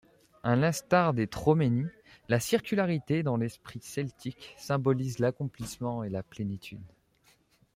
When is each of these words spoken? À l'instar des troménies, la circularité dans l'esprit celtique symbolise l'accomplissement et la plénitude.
À 0.41 0.55
l'instar 0.55 1.13
des 1.13 1.27
troménies, 1.27 1.85
la 2.27 2.39
circularité 2.39 3.21
dans 3.21 3.37
l'esprit 3.37 3.81
celtique 3.83 4.55
symbolise 4.57 5.19
l'accomplissement 5.19 6.03
et 6.03 6.09
la 6.09 6.23
plénitude. 6.23 6.81